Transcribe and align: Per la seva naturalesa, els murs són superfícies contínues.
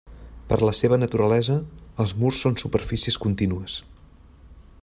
Per 0.51 0.57
la 0.67 0.71
seva 0.77 0.97
naturalesa, 1.01 1.59
els 2.05 2.15
murs 2.23 2.41
són 2.47 2.59
superfícies 2.65 3.23
contínues. 3.27 3.81